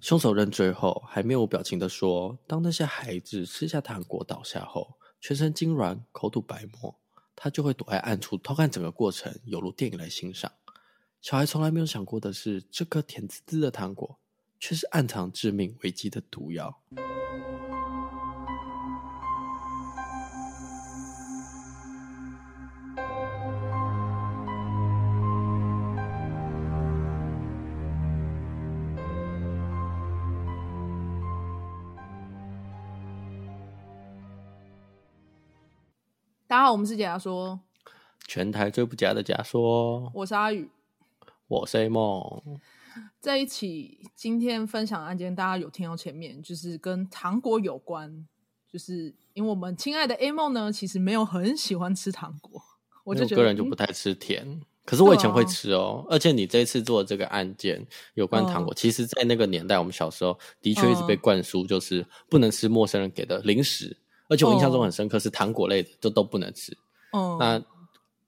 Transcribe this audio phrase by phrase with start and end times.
[0.00, 6.98] 凶手认罪后，还面无表情地说：“当那些孩子吃下糖果倒下后，全身痉挛，口吐白沫，
[7.36, 10.50] 他就会躲在暗处偷看整个过程，犹如电影来欣赏。
[11.20, 14.18] 小孩从来没有想过的是，这颗甜滋滋的糖果，
[14.58, 16.80] 却是暗藏致命危机的毒药。”
[36.70, 37.58] 我们是假说，
[38.28, 40.10] 全台最不假的假说。
[40.14, 40.70] 我是阿宇，
[41.48, 42.42] 我是 A 梦。
[43.20, 48.26] 在一起今天分享的案件，大家有听到前面，就是跟糖果有关。
[48.72, 52.62] 就是因为我们亲爱的 A 梦呢，其实没有很喜欢吃糖果，
[53.02, 54.48] 我就个人就不太吃甜。
[54.48, 57.84] 嗯、可是我以前会吃哦，而且你这次做的这个案件
[58.14, 63.96] 有关糖果，嗯、其实，在那个年代，我们小时候的确一直被灌输，就是不能吃陌生人给的零食。
[64.30, 66.74] 而且我印象中很深刻，是糖果类的就都不能吃。
[67.12, 67.60] 哦，那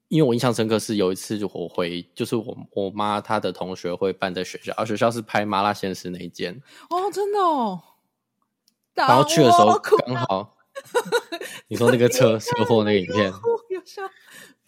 [0.08, 6.60] 因为我印象深刻是有一次就我回，就是我我妈她的同学会办在学校，而学校是拍麻辣鲜师那一间。
[6.90, 7.80] 哦，真的哦。
[8.94, 10.56] 然后去的时候刚好，
[11.68, 13.32] 你说那个车 车祸那个影片，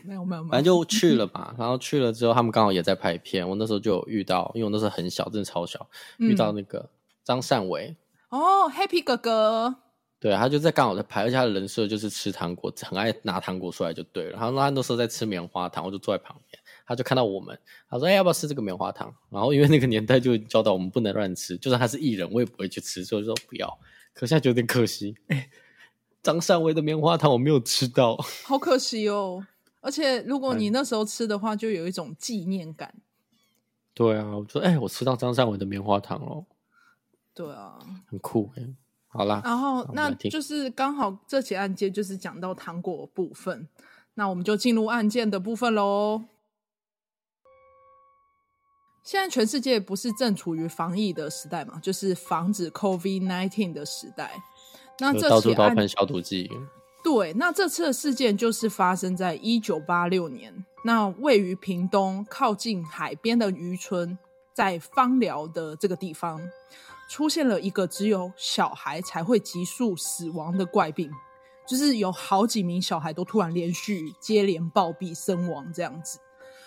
[0.03, 1.55] 没有没有没有，反正就去了嘛。
[1.59, 3.47] 然后去了之后，他们刚好也在拍片。
[3.47, 6.89] 我那时候就有遇到，因为我那时候很小，真的超小，遇到那个
[7.23, 7.97] 张善伟。
[8.31, 9.77] 哦，Happy 哥哥。
[10.21, 14.39] 对，他就在刚好在拍，而且他的人设就是吃糖果，很爱拿糖果出来就对了。
[14.39, 17.59] 然后他那时候在吃棉花糖，我就坐在旁边，他就看到我们，
[17.91, 23.69] 他说：“哎，要不要吃这个棉花糖？”然后因为那个年代就教导我们不能乱吃，就算他是艺人，我也不会去吃，所以说不要。
[24.15, 25.51] 可现在就有点可惜，哎，
[26.23, 29.47] 张善伟的棉花糖我没有吃到，好可惜哦。
[29.83, 32.95] 而且如果你那时候吃的话，就有一种纪念感。
[33.93, 36.47] 对啊，我说：“哎，我吃到张善伟的棉花糖了。”
[37.35, 38.63] 对啊，很酷哎。
[39.15, 43.69] 好啦，然后那就是刚好这起案件就是讲到糖果部分，
[44.15, 46.25] 那我们就进入案件的部分喽。
[49.05, 54.33] 现在全世界不是正处于防疫的时代嘛，就是防止 COVID-19 的时代。
[54.99, 56.51] 那这到处都喷消毒剂。
[57.05, 64.19] 对，那这次的事件就是发生在一九八六年，那位于屏东靠近海边的渔村，
[64.53, 66.41] 在芳寮的这个地方。
[67.09, 71.11] 出现了一个只有小孩才会急速死亡的怪病，
[71.67, 76.19] 就是有好几名小孩都突然连续接连暴毙身亡，这样子。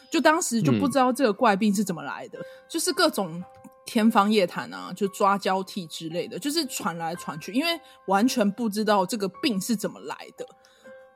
[0.09, 3.43] 就当时就不知道这个怪病是怎么来的，嗯、就是各种
[3.85, 10.45] 天方夜谭啊，就抓交替之类的，就是传来传去，因为完全不知道这个病是怎么来的。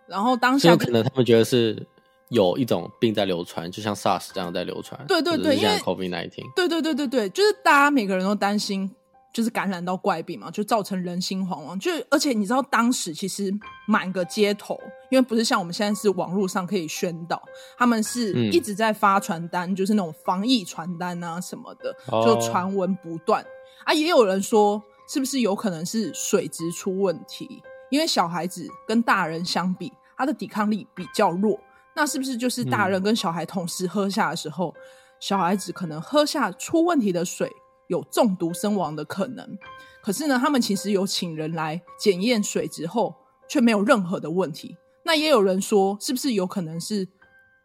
[0.07, 1.87] 然后当下可能他们觉得是
[2.27, 5.05] 有一种病在流传，就像 SARS 这样在流传。
[5.07, 6.53] 对对对，因为 COVID-19。
[6.53, 8.93] 对对对对对，就是大家每个人都担心。
[9.33, 11.79] 就是感染到怪病嘛，就造成人心惶惶。
[11.79, 13.51] 就而且你知道，当时其实
[13.87, 14.77] 满个街头，
[15.09, 17.41] 因为不是像我们现在是网络上可以宣导，
[17.77, 23.41] 他们是一直在发传单，嗯、就是那种防疫传单啊什么的，就传闻不断。
[23.41, 23.47] 哦、
[23.85, 27.63] 啊，也有人说，是不是有可能是水质出问题？
[27.89, 31.59] 因为小孩子跟大人相比，他的抵抗力比较弱。
[31.93, 34.81] 那是不是就是大人跟小孩同时喝下的时候，嗯、
[35.19, 37.51] 小孩子可能喝下出问题的水？
[37.91, 39.57] 有中毒身亡的可能，
[40.01, 43.13] 可是呢，他们其实有请人来检验水质后，
[43.49, 44.77] 却没有任何的问题。
[45.03, 47.05] 那也有人说，是不是有可能是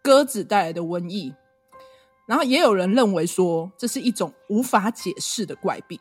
[0.03, 1.33] 鸽子带来的瘟疫？
[2.27, 5.97] 然后也有人认为说，这是一种无法解释的怪病。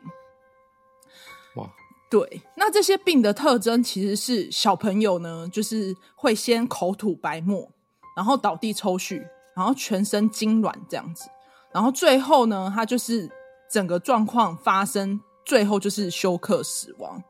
[1.54, 1.70] 哇，
[2.10, 7.70] 对，那这些病的特征其实是小朋友呢，就是会先口吐白沫，
[8.16, 11.30] 然后倒地抽搐，然后全身痉挛这样子，
[11.72, 13.30] 然后最后呢，他就是。
[13.70, 17.22] 整个状况发生，最后就是休克死亡。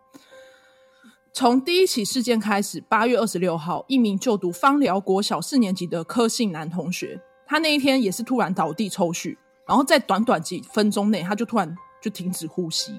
[1.33, 9.37] 从第一起事件开始，八月二十六号，一名就读芳寮国小四年级的柯姓男同学，他那一天也是突然倒地抽搐，
[9.67, 12.99] 然后在短短几分钟内，他就突然就停止呼吸。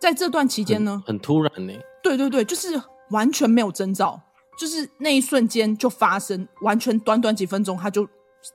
[0.00, 1.72] 在这段期间呢，很，很突然呢。
[2.02, 2.80] 对对对，就是
[3.10, 4.20] 完全没有征兆，
[4.58, 8.08] 就是那一瞬间就发生，完全短短几分钟，他就。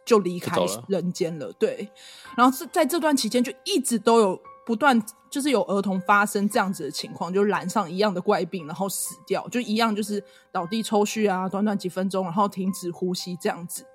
[0.05, 1.89] 就离开人间了，对。
[2.35, 4.99] 然后是在这段期间，就一直都有不断，
[5.29, 13.85] 就是有儿童发生这样子的情况，就染上一样的怪病，然后死掉，就一样就是倒地抽搐啊，短短几分钟，然后停止呼吸这样子。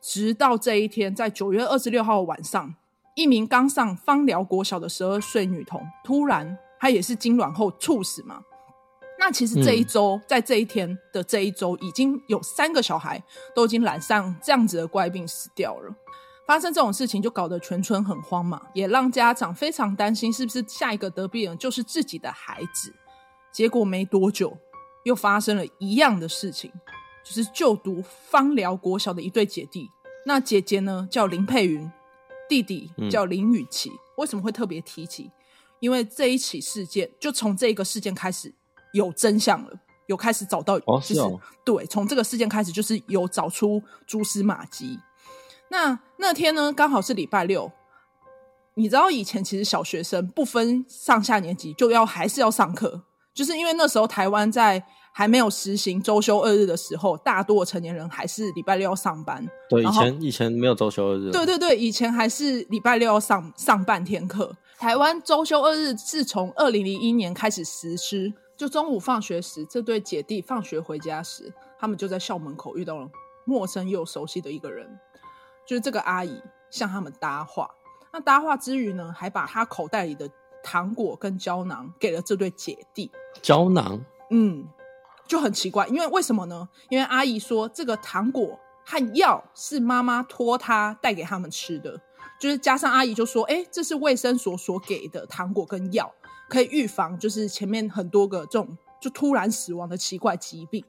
[0.00, 2.74] 直到这一天，在九月二十六号晚上，
[3.14, 8.42] 一名刚上枋寮国小的十二岁女童，突然她也是痉挛后猝死嘛。
[9.26, 13.22] 那其实这一周，嗯、在这一天的这一周，已经有三个小孩
[13.54, 15.94] 都已经染上这样子的怪病死掉了。
[16.46, 22.92] 发生这种事情就搞得全村很慌嘛，也让家长非常担心，是不是下一个得病人就是自己的孩子？
[23.50, 24.54] 结果没多久，
[25.04, 26.70] 又发生了一样的事情，
[27.24, 29.88] 就是就读芳寮国小的一对姐弟，
[30.26, 31.90] 那姐姐呢叫林佩云，
[32.46, 33.88] 弟弟叫林雨琪。
[33.88, 35.30] 嗯、为什么会特别提起？
[35.80, 38.54] 因为这一起事件，就从这个事件开始
[38.94, 39.70] 有真相了，
[40.06, 44.98] 有开始找到，就是、哦是哦、对，从这个事件开始就是有找出蛛丝马迹。
[45.68, 47.70] 那那天呢，刚好是礼拜六。
[48.76, 53.02] 你知道以前其实小学生不分上下年级就要还是要上课，
[53.32, 54.82] 就是因为那时候台湾在
[55.12, 59.46] 还没有实行周休二日的时候，大多成年人还是礼拜六要上班。
[59.70, 61.30] 对，以前以前没有周休二日。
[61.30, 64.52] 对对对，以前还是礼拜六要上上半天课。
[64.76, 73.10] 台湾周休二日是从二零零一年开始实施，就中午放学时，这对姐弟放学回家时，他们就在校门口遇到了
[73.44, 74.98] 陌生又熟悉的一个人。
[75.66, 77.70] 就是这个阿姨向他们搭话，
[78.12, 80.30] 那搭话之余呢，还把她口袋里的
[80.62, 83.10] 糖果跟胶囊给了这对姐弟。
[83.40, 83.98] 胶囊，
[84.30, 84.68] 嗯，
[85.26, 86.68] 就很奇怪，因为为什么呢？
[86.90, 91.98] 因为阿姨说这个糖果和药是妈妈托她带给他们吃的，
[92.38, 96.14] 就是加上阿姨就说，哎，这是卫生所所给的糖果跟药，
[96.48, 100.84] 可以预防就是前面很多个这种就突然死亡的奇怪疾病。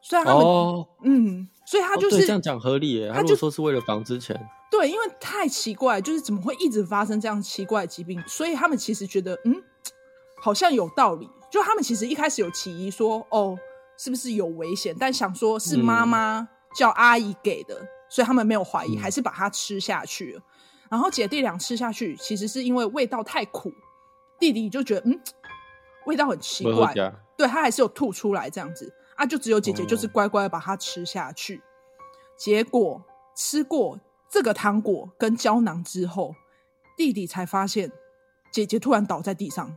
[0.00, 1.48] 虽然他们，哦、嗯。
[1.64, 3.12] 所以他就是、哦、这样讲合理耶。
[3.14, 4.36] 他如果说是为了防之前，
[4.68, 8.20] 对，因为太奇怪，就是怎么会一直发生这样奇怪的疾病？
[8.26, 9.54] 所以他们其实觉得，嗯，
[10.40, 11.30] 好像有道理。
[11.48, 13.56] 就他们其实一开始有起疑说，哦，
[13.96, 14.94] 是不是有危险？
[14.98, 20.40] 但想说是妈妈叫阿姨给的，嗯、所以他们没有怀疑，还是把它吃下去了。
[20.40, 20.42] 嗯、
[20.90, 23.72] 然后姐弟俩吃下去，其实是因为味道太苦，
[24.42, 25.20] 弟弟就觉得，嗯，
[26.06, 26.92] 味道很奇怪，
[27.36, 28.92] 对，他还是有吐出来这样子。
[29.14, 31.62] 啊，就只有姐姐就是乖乖把它吃下去，哦、
[32.36, 33.00] 结果
[33.36, 36.34] 吃过这个糖果跟胶囊之后，
[36.96, 37.92] 弟弟才发现
[38.50, 39.76] 姐姐突然倒在地上，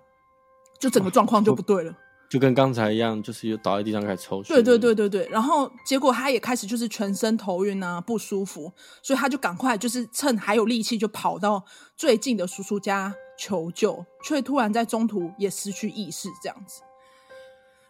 [0.80, 1.96] 就整个状况就不对了，哦、
[2.28, 4.52] 就跟刚才一样，就是又倒在地上开始抽血。
[4.52, 8.74] 对对对对对，然后结果他也开始就是全身头晕啊，不舒服，
[9.04, 11.64] 所以他就赶快就是趁还有力气就跑到
[11.96, 16.82] 最近的叔叔家求救，却突然在中途也失去意识，这样子。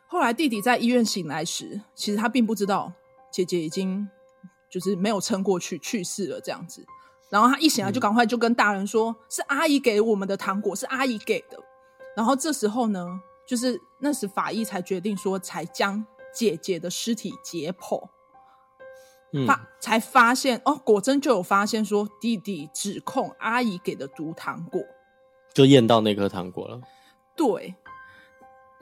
[0.08, 2.92] 后来弟弟在医院醒来时，其实他并不知道
[3.32, 4.08] 姐姐已经
[4.70, 6.86] 就是没有撑过去去世了这样子。
[7.30, 11.58] 然后他一醒来就赶快就跟大人说：“嗯、是阿姨给我们的糖果，是阿姨给的。”
[12.16, 18.08] 然后这时候呢，就是那时法医才决定说，才将姐姐的尸体解剖，
[19.34, 24.82] 嗯、发才发现哦，果真就有发现说弟弟指控阿姨给的毒糖果，
[25.56, 26.80] 就验到那颗糖果了。
[27.36, 27.74] 对。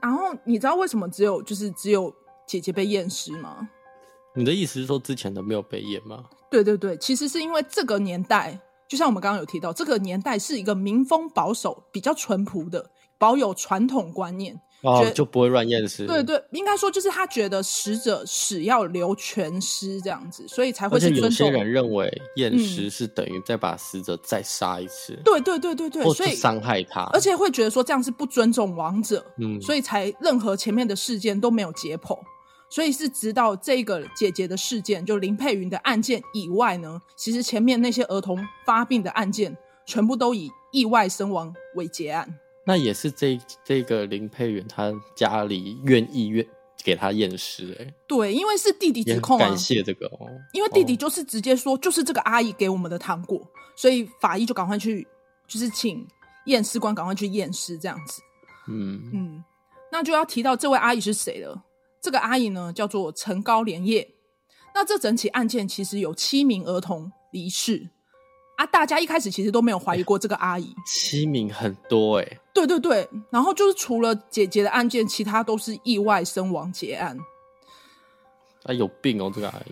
[0.01, 2.13] 然后你知道为什么只有就是只有
[2.45, 3.69] 姐姐被验尸吗？
[4.35, 6.25] 你的意思是说之前的没有被验吗？
[6.49, 12.91] 对对对，其实是因为这个年代，就像我们刚刚有提到，这个年代是一个民风保守、比较淳朴的，
[13.23, 14.59] 保有传统观念。
[14.81, 16.05] 哦，就不会乱验尸。
[16.05, 21.25] 对对，应该说就是他觉得死者死要留全尸这样子，所以才会是尊重。
[21.25, 25.17] 而且有些人认为验尸是等于再把死者再杀一次。
[25.23, 29.25] 对对对对对，所以伤害他，而且会觉得说这样是不尊重亡者。
[29.37, 32.19] 嗯，所以才任何前面的事件都没有解剖，
[32.69, 39.55] 所以是直到这个姐姐的事件，就林佩云的案件以外呢，其实前面那些儿童发病的案件，
[39.85, 42.27] 全部都以意外身亡为结案。
[42.65, 46.45] 那也是这这个林佩元他家里愿意愿
[46.83, 53.41] 给他验尸哎，对，因为是弟弟指控啊，感谢这个哦，因为弟弟就是直接说就是这个阿姨给我们的糖果，
[53.75, 55.07] 所以法医就赶快去，
[55.47, 56.05] 就是请
[56.45, 58.21] 验尸官赶快去验尸这样子，
[58.69, 59.43] 嗯嗯，
[59.91, 61.63] 那就要提到这位阿姨是谁了，
[62.01, 64.07] 这个阿姨呢叫做陈高连叶，
[64.73, 67.89] 那这整起案件其实有七名儿童离世。
[68.55, 68.67] 啊！
[68.67, 70.65] 大家一开始其实都没有怀疑过这个阿姨。
[70.65, 72.39] 欸、七名很多哎、欸。
[72.53, 77.17] 对对对，然后就是除了姐姐的案件，其他都是意外身亡结案。
[78.63, 79.71] 啊，有病哦，这个阿姨。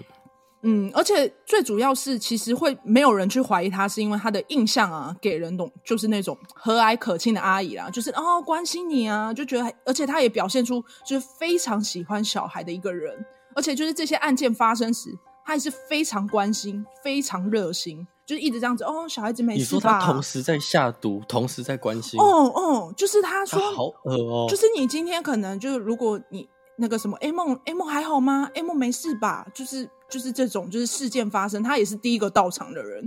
[0.63, 15.09] 嗯，而且最主要是，其实会没有人去怀疑她，是因为她的印象啊，给人懂就是那种和蔼可亲的阿姨啦，就是哦关心你啊，就觉得，而且她也表现出就是非常喜欢小孩的一个人，而且就是这些案件发生时，
[15.45, 18.05] 她也是非常关心、非常热心。
[18.31, 19.61] 就一直这样子哦，小孩子没事吧？
[19.61, 22.17] 你说他同时在下毒，同时在关心。
[22.17, 22.23] 哦
[22.55, 26.47] 哦，就是他说他好恶哦，就是你今天可能就是如果你
[26.77, 29.45] 那个什么 A 梦 A 梦还好吗？A 梦没事吧？
[29.53, 33.05] 就是就是这种就是事件发生，他也是第一个到场的人。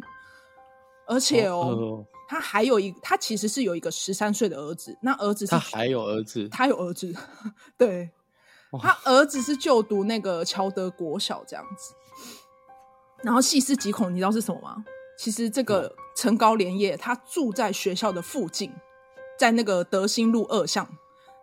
[1.06, 7.14] 而且哦，哦他还有一他其实是有一个十三岁的儿子，那儿子是他还有儿子，他有儿子，
[7.78, 8.10] 对，
[8.72, 11.94] 哦、他儿子是就读那个乔德国小这样子。
[13.22, 14.84] 然后细思极恐，你知道是什么吗？
[15.16, 18.72] 其实这个陈高连叶他住在学校的附近，
[19.38, 20.88] 在那个德兴路二巷。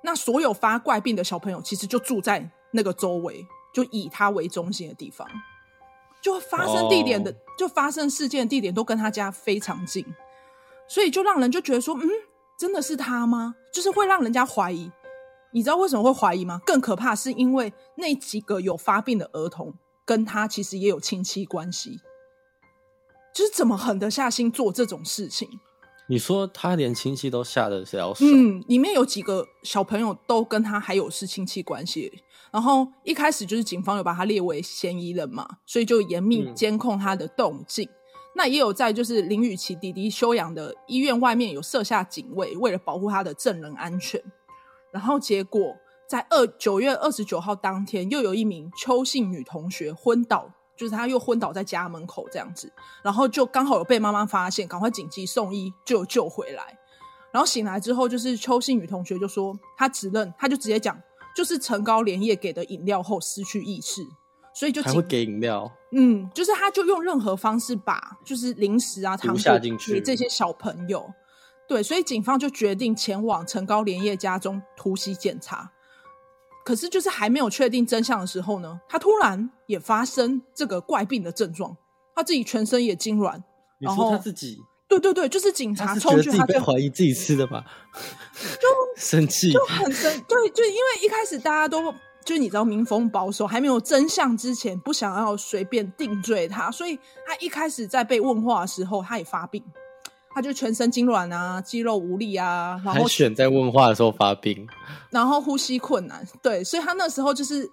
[0.04, 5.28] 那所有发怪病的小朋友，其实就住在那个周围，就以他为中心的地方，
[6.22, 7.40] 就发生地点的，oh.
[7.60, 10.04] 就发生事件的地点都跟他家非常近，
[10.88, 12.10] 所以就让人就觉得说，嗯，
[12.58, 13.56] 真的是他吗？
[13.72, 14.92] 就是会让人家怀疑。
[15.54, 16.62] 你知道为什么会怀疑吗？
[16.66, 19.74] 更可怕是因为那几个有发病的儿童
[20.04, 22.00] 跟他其实也有亲戚关系，
[23.34, 25.48] 就是怎么狠得下心做这种事情？
[26.08, 28.16] 你说他连亲戚都下得了手？
[28.20, 32.12] 嗯，里面有几个小朋友都跟他还有是亲戚关系。
[32.52, 37.86] 然后一开始就是警方有把他列为嫌疑人嘛，所以就严密监控他的动静。
[37.86, 37.96] 嗯、
[38.36, 44.22] 那也有在就是林雨琪弟弟休养的医院外面有设下警卫，为了保护他的证人安全。
[44.92, 45.74] 然后结果
[46.10, 50.52] 在二九月二十九号当天，又有一名邱姓女同学昏倒。
[50.82, 52.68] 就是他又昏倒在家门口这样子，
[53.04, 56.76] 然后就刚好有被妈妈发现，赶快紧急送医，就救回来。
[57.32, 61.00] 然后醒来之后，就是邱姓女同学就说，他指认，他就直接讲，
[61.36, 64.02] 就是陈高连夜给的饮料后失去意识，
[64.56, 65.72] 所以就还会给饮料。
[65.92, 71.08] 嗯，就是他就用任何方式把就是零食啊、糖果给这些小朋友。
[71.68, 75.72] 对，所以警方就决定前往陈高连夜家中突袭检查。
[76.72, 81.76] 可是，就是还没有确定真相的时候呢，他突然也发生这个怪病的症状，
[82.16, 83.38] 他自己全身也痉挛。
[83.78, 84.58] 你说他自己？
[84.88, 87.66] 对对对，就是警察冲去，他就怀疑自己吃的吧？
[88.34, 90.10] 就 生气，就很生。
[90.30, 96.98] 对，就因为一开始大家都就你知道民风保守，还没有真相之前，不想要随便定罪他，所以
[97.28, 99.62] 他一开始在被问话的时候，他也发病。
[100.34, 104.68] 他就全身痉挛啊，肌肉无力啊，然后选在问话的时候发病，
[105.10, 107.70] 然后呼吸困难，对，所以他那时候就是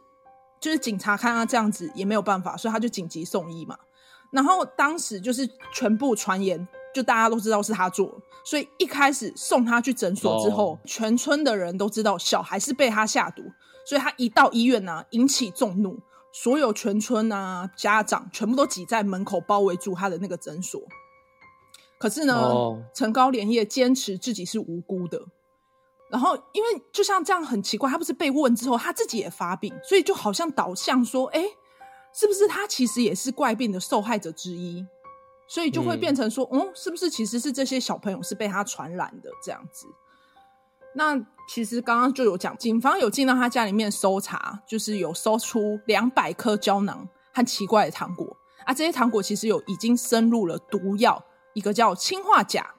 [0.60, 3.76] 就是警察看他这样子也没有办法，所以他就紧急送医嘛。
[4.30, 8.12] 然后当时就是全部传言，就大家都知道是他做，
[8.44, 13.42] 所以一开始送他去诊所之后，哦、全村的人都知道小孩是被他下毒，
[13.86, 15.98] 所以他一到医院呢、啊，引起众怒，
[16.32, 20.82] 所有全村啊家长全部都挤在门口包围住他的那个诊所。
[21.98, 22.34] 可是呢，
[22.94, 23.14] 陈、oh.
[23.14, 25.20] 高连夜坚持自己是无辜的。
[26.10, 31.44] 然后，因为就像这样很奇怪，他不是被问之后，他自己也发病，所以就好像导向说，哎，
[32.14, 34.86] 是不是他其实也是怪病的受害者之一？
[35.46, 39.86] 所以就会变成说，嗯，嗯，是不是其实是这些小朋友是被他传染的这样子？
[40.94, 51.22] 那其实刚刚就有讲，警方有进到他家里面搜查，就是有搜出两百颗胶囊和奇怪的糖果啊，这些糖果其实有已经深入了毒药。
[51.54, 52.74] 一个叫氰化钾，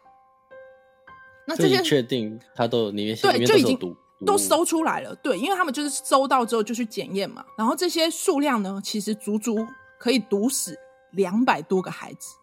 [1.47, 3.77] 那这些确定它都里面对就已经
[4.25, 7.45] 都搜出来了，对，因为他们就是搜到之后就去检验嘛。
[7.57, 9.65] 然后这些数量呢，其实足足
[9.97, 10.77] 可以毒死
[11.11, 12.35] 两百多个孩子。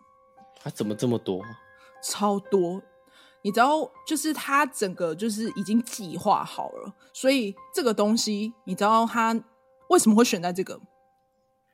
[0.58, 1.44] 他怎么这么多？
[2.02, 2.82] 超多！
[3.42, 9.38] 你知道，就是他整个就是已经计划好了，所以这个东西，你知道他
[9.88, 10.80] 为什么会选在这个？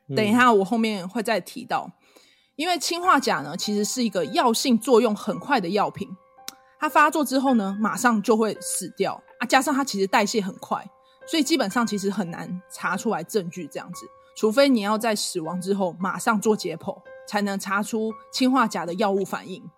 [0.09, 1.91] 嗯、等一下，我后面会再提到。
[2.57, 6.09] 因为氰化钾呢，其实是一个药性作用很快的药品，
[6.79, 9.47] 它发作之后呢，马上就会死掉啊。
[9.47, 10.85] 加上它其实代谢很快，
[11.27, 14.07] 所以基本上其实很难查出来证据这样子，
[14.37, 19.71] 除非你要在死亡之后马上做解剖，才能查出氰化钾的药物反应。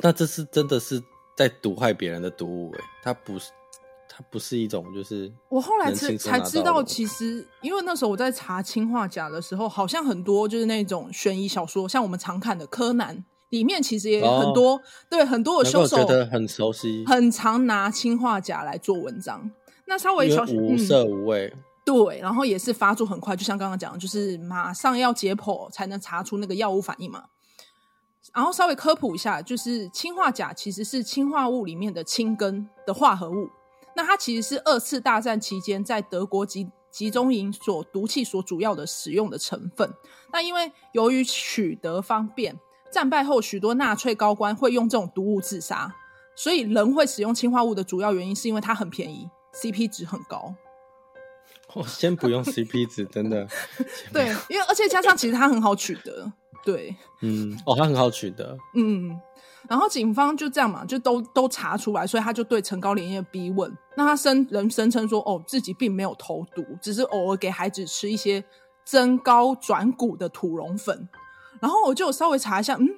[0.00, 1.02] 那这是真的是
[1.34, 3.50] 在毒害别人的毒物诶，它不是。
[4.14, 19.50] 它不是一种，就是我后来才才知道，其实因为那时候我在查氰化钾的时候，好像很多就是那种悬疑小说，像我们常看的柯南里面，其实也有很多、哦、对很多的凶手觉得很熟悉，很常拿氰化钾来做文章。
[19.86, 27.24] 那稍微小无色无味、嗯，对，然后也是发作很快，就像刚刚讲的，就是马上要解剖才能查出那个药物反应嘛。
[28.34, 33.48] 然后稍微科普一下，就是氰化钾其实是氰化物里面的氢根的化合物。
[33.94, 39.92] 那它其实是二次大战期间在德国集集中营所毒气所主要的使用的成分。
[40.32, 42.58] 那因为由于取得方便，
[42.90, 45.94] 战败后许多纳粹高官会用这种毒物自杀，
[46.36, 50.54] 所以人会使用氰化物的主要原因是因为它很便宜，CP 值很高。
[51.74, 53.48] 哦，先不用 CP 值，真的。
[54.12, 56.30] 对，因为而且加上其实它很好取得。
[56.64, 59.18] 对，嗯，哦，它很好取得，嗯。
[59.68, 63.72] 然后警方就这样嘛，就都都查出来，所以他就对陈高连夜逼问。
[63.96, 68.42] 那他声人声称说，哦，自己并没有投毒，只是偶尔给孩子吃一些
[68.84, 71.08] 增高转骨的土溶粉。
[71.60, 72.88] 然后我就稍微查一下，嗯，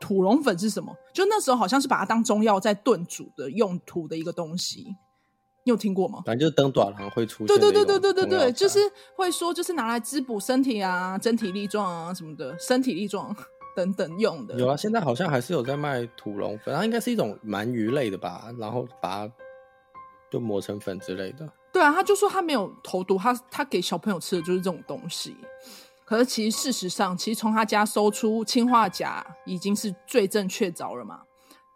[0.00, 0.94] 土溶粉是什么？
[1.12, 4.96] 就那时候好像是把它当中药在炖煮的用途的一个东西。
[5.66, 6.22] 你有听过吗？
[6.26, 7.46] 反正就是转大人会出现。
[7.46, 8.78] 对对对对对对对，就是
[9.16, 13.34] 会说，就是拿来滋补身体啊、身体力壮啊什么的，身体力壮
[13.74, 14.54] 等等用的。
[14.56, 19.32] 有啊，现在好像还是有在卖土龙粉，它应该是一种鳗鱼类的吧，然后把它
[20.30, 21.48] 就磨成粉之类的。
[21.72, 25.36] 对啊，他就说他没有投毒，他他给小朋友吃的就是这种东西。
[26.04, 31.22] 可是其实事实上，其实从他家搜出氰化钾已经是罪证确凿了嘛，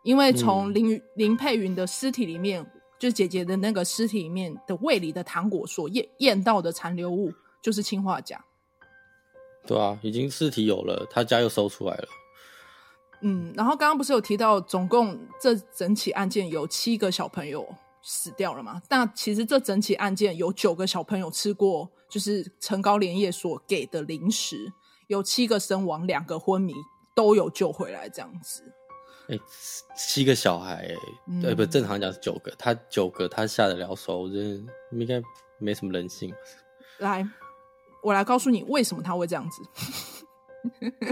[0.02, 2.64] 因为从林、嗯、林佩云的尸体里面。
[3.00, 8.44] 就是姐姐的那个尸体里面的胃里的糖果所验验到的残留物，就是氰化钾。
[9.68, 12.08] 对啊，已经尸体有了，他家又搜出来了。
[13.20, 17.68] 嗯，然后刚刚不是有提到，总共这整起案件有七个小朋友
[18.02, 18.80] 死掉了嘛？
[18.88, 24.72] 但其实这整起案件有九个小朋友吃过，就是陈高连夜所给的零食，
[25.08, 26.72] 有七个身亡，两个昏迷，
[27.14, 28.62] 都有救回来，这样子。
[29.28, 29.40] 哎、欸，
[29.94, 34.58] 七个小孩、欸，哎、嗯，不，正常讲是九个，他九个他下得了手，我觉得
[34.92, 35.20] 应该
[35.58, 36.32] 没什么人性。
[37.00, 37.28] 来，
[38.02, 39.62] 我来告诉你为什么他会这样子。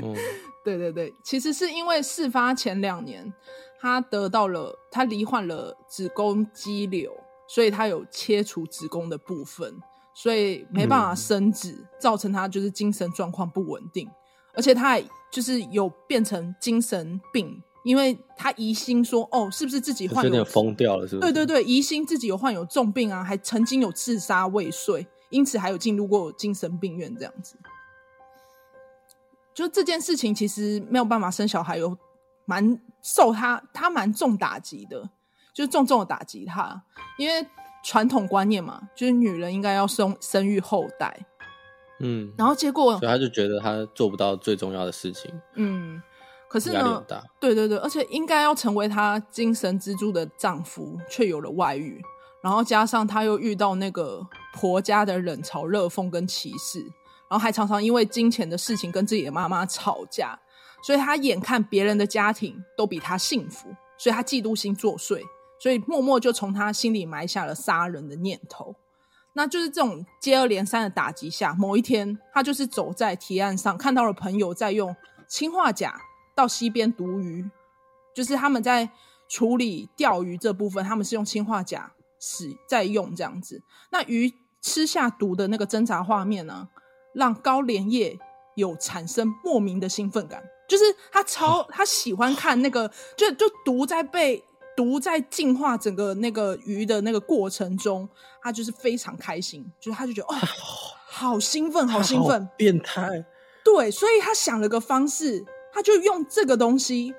[0.02, 0.14] 嗯、
[0.64, 3.32] 对对对，其实是因为事发前两年，
[3.78, 7.12] 他得到了他罹患了子宫肌瘤，
[7.48, 9.72] 所以他有切除子宫的部分，
[10.14, 14.08] 所以没办法生子，嗯、造成他就是精神状况不稳定，
[14.54, 17.62] 而且他还就是有变成精神病。
[17.84, 21.06] 因为他疑心说，哦，是不是自己患有点疯掉了？
[21.06, 21.32] 是不是？
[21.32, 27.56] 对对对，疑心自己有患有重病啊，还曾经有自杀未遂，因此还有进入过精神病院这样子。
[29.54, 31.96] 就这件事情，其实没有办法生小孩，有
[32.44, 35.08] 蛮受他他蛮重打击的，
[35.54, 36.82] 就是重重的打击他。
[37.18, 37.46] 因为
[37.84, 41.26] 传统观念嘛，就是女人应该要生生育后代，
[42.00, 46.02] 嗯，然后结果，所以他就觉得他做不到最重要的事情，嗯。
[46.48, 47.04] 可是呢，
[47.40, 52.00] 对对对，而且应该要成为他精神支柱的丈夫，却有了外遇，
[52.40, 54.24] 然后加上他又遇到那个
[54.56, 56.80] 婆家的冷嘲热讽跟歧视，
[57.28, 60.38] 然后还常常因为金钱的事情跟自己的妈妈吵架，
[60.82, 65.20] 所以他眼看别人的家庭都比他幸福，所以他嫉妒心作祟，
[65.60, 68.74] 所以默默就从他心里埋下了杀人的念头。
[69.34, 74.96] 那就是这种接二连三的打击下，某一天他就是走在堤岸上，看到了朋友在用
[75.28, 76.00] 氰化钾。
[76.36, 77.50] 到溪边毒鱼，
[78.14, 78.90] 就是他们在
[79.26, 83.62] 处理钓鱼这部分，他们是用氰化钾使在用这样子。
[83.90, 84.30] 那鱼
[84.66, 86.68] 吃下毒的那个挣扎画面呢，
[87.14, 88.18] 让高连叶
[88.56, 94.42] 有产生莫名的兴奋感，就是他超他喜欢看那个，就就毒在被
[94.76, 98.08] 毒在净化整个那个鱼的那个过程中，
[98.42, 100.36] 他就是非常开心，就是他就觉得哦，
[101.06, 103.24] 好兴奋，好兴奋，变态。
[103.64, 105.46] 对，所以他想了个方式。
[105.72, 107.14] 他就用这个东西，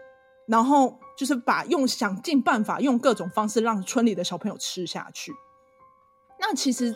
[0.47, 5.31] 然后就是把用想尽办法用各种方式让村里的小朋友吃下去。
[6.39, 6.95] 那其实，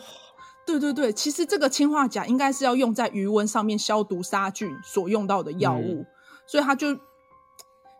[0.64, 6.06] 对对对，其实这个氰化钾应该是要用在鱼温上面消毒杀菌所用到的药物，嗯、
[6.46, 6.96] 所以他就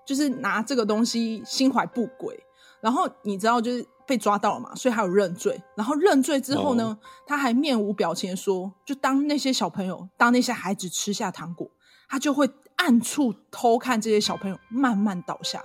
[0.06, 2.38] 就是拿这个东西心怀不轨。
[2.80, 5.62] 然后你知道，就是被抓到了嘛，所以他有认罪。
[5.76, 11.70] 然后认罪之后呢，哦、他还面无表情的说：“就当那些小朋友，当那些孩子吃下糖果，
[12.08, 15.62] 他就会。”暗处偷看这些小朋友慢慢倒下，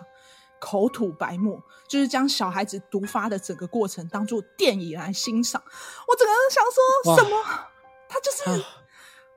[0.60, 5.62] 口吐白沫，就是将小孩子毒发的整个过程当做电影来欣赏。
[6.08, 7.44] 我整个人想说什么？
[8.10, 8.66] 他就是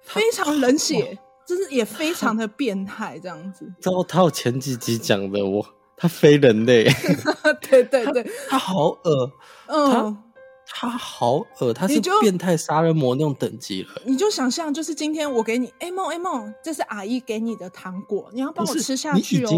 [0.02, 3.64] 非常冷血，就是也非常的变态，这样子。
[3.82, 6.84] 然后他有前几集讲的我，他非人类，
[7.68, 9.32] 对对对，他，好恶，
[9.66, 10.24] 嗯。
[10.72, 13.88] 他好恶，他是变态杀人魔那种等级了。
[14.04, 19.50] 你就想象，就是今天我给你，哎梦哎梦，这是阿姨给你的糖果，你要帮我吃下去哦。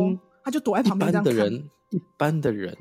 [0.45, 1.11] 他就躲在旁边。
[1.11, 2.77] 一般的人，一般的人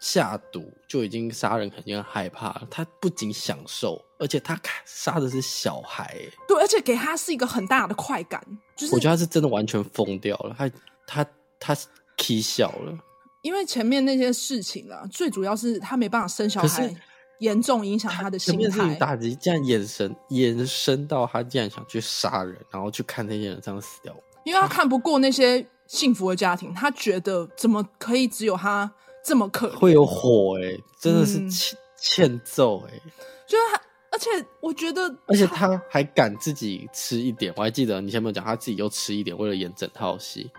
[0.00, 2.66] 下毒就已经杀人肯定害怕了。
[2.70, 6.16] 他不仅享受，而且他杀的是小孩。
[6.46, 8.44] 对，而且给他是一个很大的快感。
[8.76, 10.70] 就是我觉得他是真的完全疯掉了，他
[11.06, 11.26] 他
[11.58, 11.76] 他
[12.16, 12.98] 气笑了。
[13.42, 16.94] 因为前面那些事情啊，最主要是他没办法生小孩。
[17.40, 18.70] 严重影响他的心态。
[18.70, 24.10] 前面打击，这样眼神延伸到他竟然想去杀人，然后去看那些人这样死掉。
[24.46, 28.90] 因为他看不过那些幸福的家庭，他觉得怎么可以只有他
[29.24, 29.78] 这么可怜？
[29.78, 33.02] 会有火哎、欸，真的是欠、嗯、欠揍哎、欸！
[33.46, 37.52] 就是他，而且我觉得，而且他还敢自己吃一点。
[37.56, 40.50] 我还记得你前面讲，他自己又吃一点，为了演整套戏。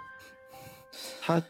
[1.22, 1.44] 他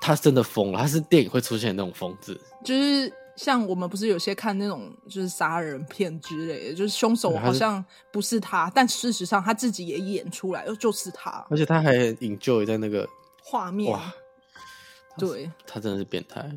[0.00, 3.12] 他真的疯了，他是电影会出现的那种疯子，就是。
[3.36, 11.46] 像我们不是有些看那种就是杀人片之类的，就是凶手好像不是他，但事实上他自己也演出来，就是他。
[11.50, 13.06] 而且他还 enjoy 在那个
[13.42, 13.92] 画面。
[13.92, 14.10] 哇，
[15.18, 16.50] 对，他真的是变态。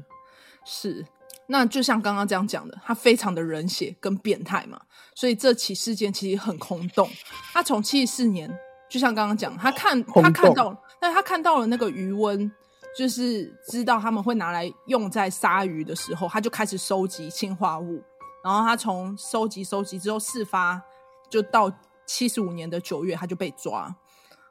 [0.66, 1.06] 是，
[1.48, 4.80] 那就像刚刚这样讲的，他非常的冷血跟变态嘛，
[5.14, 7.10] 所以这起事件其实很空洞。
[7.52, 8.50] 他从七十四年，
[8.90, 12.50] 就像刚刚讲，他看他看到，但他看到了那个鱼塭，
[12.98, 18.04] 就是知道他们会拿来用在鲨鱼的时候，他就开始收集氰化物。
[18.44, 20.82] 然后他从收集收集之后，事发
[21.30, 21.72] 就到
[22.06, 23.96] 七十五年的九月，他就被抓。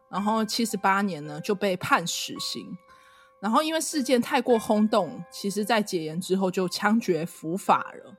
[0.08, 2.66] 然后七十八年呢，就被判死刑。
[3.40, 8.14] 然后因为事件太过轰动，其实在解严之后就枪决伏法了。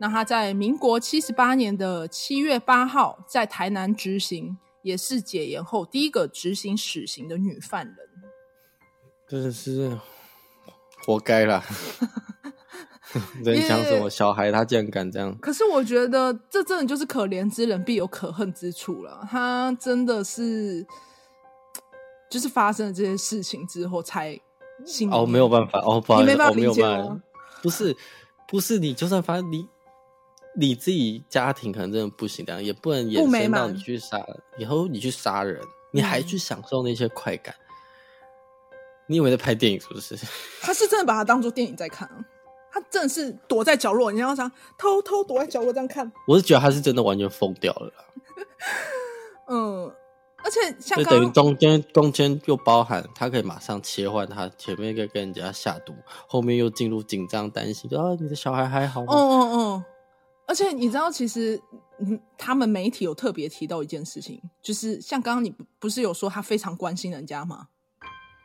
[0.00, 7.96] 那他在民国七十八年的七月八号在台南执行，也是解严后第一个执行死刑的女犯人。
[9.28, 9.98] 真的是
[11.04, 11.62] 活该啦！
[13.44, 14.50] 在讲什么小孩？
[14.50, 15.36] 他竟然敢这样？
[15.38, 19.26] 可是我觉得这真的就是可怜之人必有可恨之处了。
[19.30, 20.86] 他真的是，
[22.30, 24.38] 就是发生了这些事情之后才。
[25.10, 27.20] 哦，没有办法哦，不好意思，你没办法？
[27.62, 27.96] 不是，
[28.46, 29.66] 不是，你就算发现你
[30.56, 34.24] 你自己家庭可能真的不行，这样也不能延伸到你去杀，
[34.56, 35.60] 以后你去杀人，
[35.90, 37.67] 你还去享受那些快感，嗯、
[39.08, 40.16] 你以为在拍电影是不是？
[40.62, 42.08] 他是真的把它当做电影在看，
[42.70, 46.10] 他真的是躲在角落，你要想偷偷躲在角落这样看。
[46.26, 47.92] 我是觉得他是真的完全疯掉了，
[49.50, 49.92] 嗯。
[50.40, 55.92] 而且像等于中间中间又包含他可以马上切换，他前面可以跟人家下毒，
[56.28, 59.12] 后面又进入紧张担心，啊，你的小孩还好吗？
[59.12, 59.84] 嗯嗯嗯。
[60.46, 61.60] 而且你知道，其实
[61.98, 67.66] 嗯，他们媒体有特别提到一件事情，就是像刚刚你不是有说他非常关心人家吗？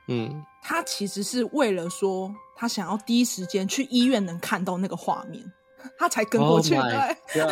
[0.07, 5.43] 嗯，他其实是为了说他想要第一时间去医院能看到那个画面。
[5.99, 6.95] 他才跟过去，oh、对。
[7.43, 7.49] 我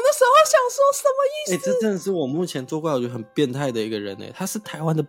[0.00, 1.52] 那时候想说什么意思？
[1.52, 5.04] 哎、欸，这真的是我目前做过我觉得很变态的一个人哎，他是台湾的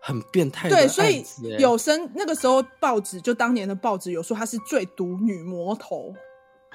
[0.00, 0.76] 很变态的。
[0.76, 1.22] 对，所以
[1.58, 6.14] 有声那个时候报纸就当年的报纸有说他是最毒女魔头，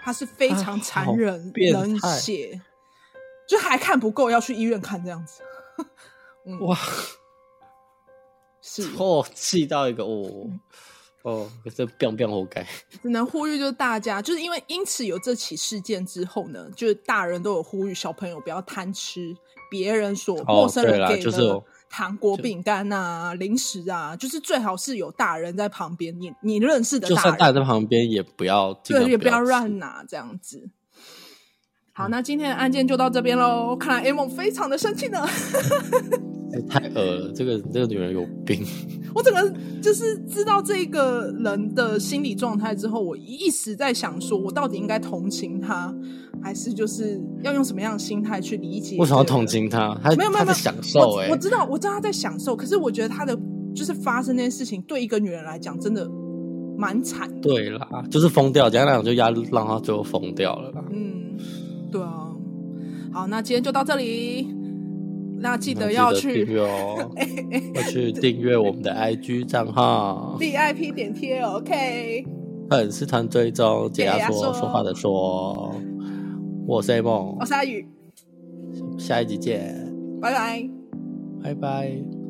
[0.03, 2.61] 他是非常残忍、冷血，
[3.47, 5.41] 就还看不够要去医院看这样子。
[6.45, 6.77] 嗯、哇，
[8.63, 10.49] 是哦，气到一个 哦。
[11.23, 12.67] 哦，这变变活该，
[13.01, 19.33] 只能呼吁就是大家，就是因为因此有这起事件之后呢，就是大人都有呼吁小朋友不要贪吃
[19.71, 30.69] 别人所陌生人给的糖果、饼干啊、零食啊，就是最好是有大人在旁边，你你认识的大人，就算大人在旁边也不要，对，也不要乱拿这样子。
[31.95, 33.75] 好，那今天的案件就到这边喽。
[33.75, 35.19] 看来 A 梦非常的生气呢。
[36.67, 38.65] 太恶了，这个这个女人有病。
[39.13, 45.93] 我整个就是知道这个人的心理状态之后，我一直在想，说我到底应该同情他，
[46.41, 48.97] 还是就是要用什么样的心态去理解？
[48.97, 49.95] 为什么要同情他？
[50.01, 53.37] 他没有没有在享受哎、欸，我知道我知道他在享受，可是我觉得他的
[53.75, 56.09] 就是发生那件事情，对一个女人来讲，真的
[56.75, 57.41] 蛮惨的。
[57.41, 60.83] 对啦，就是疯掉，简单来讲就压让他最后疯掉了啦。
[60.91, 61.12] 嗯。
[63.13, 64.53] 好，那今天就到这里。
[65.39, 67.11] 那记得要去订阅哦，
[67.75, 72.25] 要去订阅我们的 IG 账号，VIP 点贴，OK。
[72.69, 75.75] 粉丝团追踪，解压说说话的说，
[76.65, 77.85] 我是 A 梦，我是阿宇，
[78.97, 80.69] 下一集见，拜拜，
[81.43, 82.22] 拜拜。